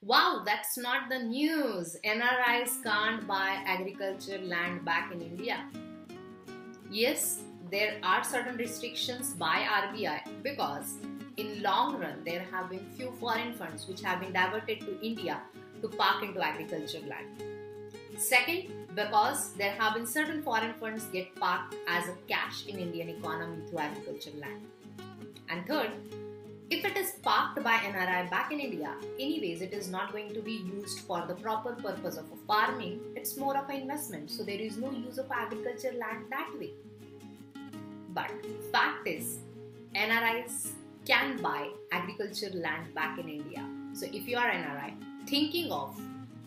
Wow, 0.00 0.42
that's 0.46 0.78
not 0.78 1.08
the 1.08 1.18
news. 1.18 1.96
NRIs 2.04 2.82
can't 2.84 3.26
buy 3.26 3.60
agriculture 3.66 4.38
land 4.38 4.84
back 4.84 5.12
in 5.12 5.20
India. 5.20 5.64
Yes, 6.88 7.40
there 7.68 7.98
are 8.04 8.22
certain 8.22 8.56
restrictions 8.56 9.34
by 9.34 9.66
RBI 9.68 10.20
because 10.44 10.94
in 11.36 11.62
long 11.62 11.98
run 11.98 12.22
there 12.24 12.46
have 12.52 12.70
been 12.70 12.86
few 12.96 13.10
foreign 13.18 13.52
funds 13.54 13.88
which 13.88 14.00
have 14.00 14.20
been 14.20 14.32
diverted 14.32 14.80
to 14.82 15.04
India 15.04 15.40
to 15.82 15.88
park 15.88 16.22
into 16.22 16.40
agriculture 16.40 17.00
land. 17.00 17.42
Second, 18.16 18.70
because 18.94 19.52
there 19.54 19.72
have 19.72 19.94
been 19.94 20.06
certain 20.06 20.42
foreign 20.42 20.74
funds 20.74 21.06
get 21.12 21.34
parked 21.34 21.74
as 21.88 22.08
a 22.08 22.14
cash 22.28 22.66
in 22.66 22.78
Indian 22.78 23.08
economy 23.08 23.66
through 23.68 23.80
agriculture 23.80 24.36
land. 24.40 24.62
And 25.48 25.66
third, 25.66 25.90
if 26.70 26.84
it 26.84 26.96
is 26.96 27.12
parked 27.22 27.62
by 27.64 27.76
NRI 27.78 28.30
back 28.30 28.52
in 28.52 28.60
India, 28.60 28.94
anyways, 29.18 29.62
it 29.62 29.72
is 29.72 29.88
not 29.88 30.12
going 30.12 30.34
to 30.34 30.40
be 30.40 30.52
used 30.52 31.00
for 31.00 31.24
the 31.26 31.34
proper 31.34 31.72
purpose 31.72 32.18
of 32.18 32.26
farming. 32.46 33.00
It's 33.16 33.36
more 33.38 33.56
of 33.56 33.68
an 33.70 33.76
investment, 33.76 34.30
so 34.30 34.42
there 34.42 34.60
is 34.60 34.76
no 34.76 34.90
use 34.90 35.16
of 35.16 35.30
agriculture 35.30 35.94
land 35.98 36.26
that 36.30 36.50
way. 36.58 36.72
But 38.10 38.30
fact 38.70 39.08
is, 39.08 39.38
NRIs 39.94 40.72
can 41.06 41.40
buy 41.40 41.70
agriculture 41.90 42.50
land 42.52 42.94
back 42.94 43.18
in 43.18 43.28
India. 43.28 43.64
So 43.94 44.06
if 44.12 44.28
you 44.28 44.36
are 44.36 44.50
NRI 44.50 44.92
thinking 45.26 45.72
of 45.72 45.98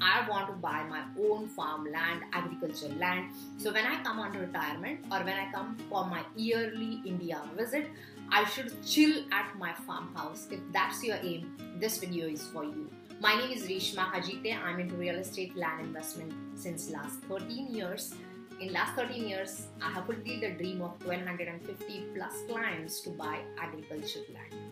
I 0.00 0.28
want 0.28 0.46
to 0.46 0.52
buy 0.54 0.84
my 0.84 1.02
own 1.20 1.48
farm 1.48 1.90
land, 1.90 2.22
agriculture 2.32 2.94
land. 3.00 3.30
So 3.56 3.72
when 3.72 3.84
I 3.84 4.00
come 4.04 4.20
on 4.20 4.32
retirement 4.32 5.00
or 5.10 5.18
when 5.18 5.34
I 5.34 5.50
come 5.52 5.76
for 5.88 6.06
my 6.06 6.22
yearly 6.36 7.02
India 7.04 7.42
visit, 7.56 7.88
I 8.30 8.44
should 8.44 8.72
chill 8.84 9.24
at 9.32 9.58
my 9.58 9.72
farmhouse. 9.72 10.48
If 10.50 10.60
that's 10.70 11.02
your 11.02 11.16
aim, 11.22 11.56
this 11.80 11.98
video 11.98 12.26
is 12.26 12.42
for 12.48 12.62
you. 12.62 12.90
My 13.20 13.34
name 13.34 13.50
is 13.50 13.66
Reshma 13.66 14.12
Hajite. 14.12 14.54
I'm 14.62 14.78
into 14.80 14.96
real 14.96 15.16
estate 15.16 15.56
land 15.56 15.80
investment 15.80 16.34
since 16.54 16.90
last 16.90 17.20
13 17.22 17.74
years. 17.74 18.14
In 18.60 18.72
last 18.72 18.94
13 18.96 19.26
years, 19.26 19.68
I 19.80 19.90
have 19.92 20.04
fulfilled 20.06 20.42
the 20.42 20.50
dream 20.50 20.82
of 20.82 21.02
1250 21.06 22.04
plus 22.14 22.34
clients 22.48 23.00
to 23.00 23.10
buy 23.10 23.40
agriculture 23.58 24.20
land. 24.34 24.67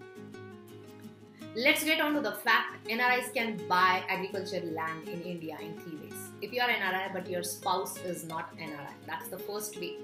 Let's 1.59 1.83
get 1.83 2.03
on 2.03 2.13
to 2.13 2.21
the 2.21 2.33
fact 2.33 2.87
NRIs 2.87 3.33
can 3.33 3.57
buy 3.67 4.05
agricultural 4.11 4.67
land 4.75 5.09
in 5.09 5.23
India 5.23 5.57
in 5.59 5.73
three 5.79 5.97
ways. 6.01 6.21
If 6.43 6.53
you 6.53 6.61
are 6.61 6.69
an 6.69 6.83
NRI 6.83 7.15
but 7.15 7.31
your 7.31 7.43
spouse 7.43 7.97
is 7.97 8.25
not 8.25 8.55
NRI, 8.59 8.93
that's 9.07 9.29
the 9.29 9.39
first 9.39 9.81
way. 9.81 9.95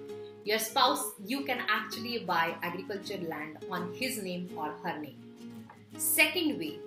Your 0.46 0.58
spouse, 0.58 1.10
you 1.26 1.44
can 1.44 1.58
actually 1.68 2.20
buy 2.20 2.54
agricultural 2.62 3.28
land 3.28 3.58
on 3.70 3.92
his 3.92 4.22
name 4.22 4.48
or 4.56 4.72
her 4.82 4.98
name. 4.98 5.18
Second 5.98 6.58
way, 6.58 6.78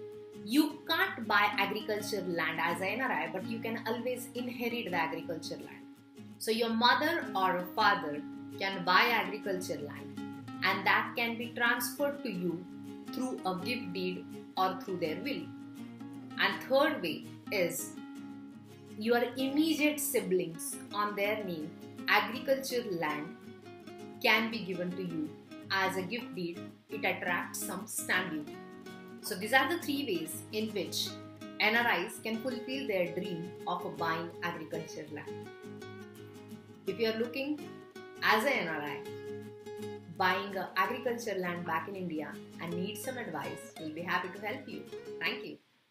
you 0.43 0.79
can't 0.87 1.27
buy 1.27 1.47
agricultural 1.59 2.25
land 2.25 2.59
as 2.59 2.81
an 2.81 3.01
NRI, 3.01 3.33
but 3.33 3.45
you 3.45 3.59
can 3.59 3.83
always 3.85 4.29
inherit 4.33 4.89
the 4.89 4.97
agricultural 4.97 5.59
land. 5.59 5.85
So 6.39 6.49
your 6.49 6.71
mother 6.71 7.23
or 7.35 7.67
father 7.75 8.19
can 8.57 8.83
buy 8.83 9.11
agricultural 9.13 9.85
land 9.85 10.19
and 10.63 10.87
that 10.87 11.13
can 11.15 11.37
be 11.37 11.53
transferred 11.55 12.23
to 12.23 12.31
you 12.31 12.65
through 13.13 13.39
a 13.45 13.55
gift 13.63 13.93
deed 13.93 14.25
or 14.57 14.79
through 14.81 14.97
their 14.97 15.17
will. 15.21 15.43
And 16.39 16.63
third 16.63 17.01
way 17.01 17.25
is 17.51 17.93
your 18.97 19.23
immediate 19.37 19.99
siblings 19.99 20.77
on 20.93 21.15
their 21.15 21.43
name 21.43 21.69
agriculture 22.07 22.83
land 22.91 23.35
can 24.21 24.51
be 24.51 24.59
given 24.59 24.91
to 24.91 25.03
you 25.03 25.29
as 25.71 25.97
a 25.97 26.01
gift 26.01 26.33
deed. 26.35 26.59
It 26.89 27.03
attracts 27.03 27.59
some 27.65 27.87
stamp 27.87 28.31
duty 28.31 28.55
so 29.25 29.33
these 29.33 29.53
are 29.53 29.67
the 29.67 29.79
three 29.83 30.01
ways 30.07 30.33
in 30.51 30.67
which 30.73 30.97
nris 31.59 32.17
can 32.25 32.35
fulfill 32.43 32.83
their 32.87 33.05
dream 33.15 33.39
of 33.65 33.97
buying 33.97 34.29
agriculture 34.43 35.05
land. 35.11 35.47
If 36.85 36.99
you 36.99 37.09
are 37.09 37.17
looking 37.17 37.59
as 38.21 38.43
a 38.43 38.51
nri 38.65 38.97
buying 40.17 40.57
uh, 40.57 40.69
agriculture 40.77 41.35
land 41.35 41.65
back 41.65 41.87
in 41.87 41.95
India 41.95 42.31
and 42.61 42.73
need 42.73 42.97
some 42.97 43.17
advice, 43.17 43.73
we'll 43.79 43.93
be 43.93 44.01
happy 44.01 44.29
to 44.29 44.45
help 44.45 44.67
you. 44.67 44.83
Thank 45.19 45.45
you. 45.45 45.57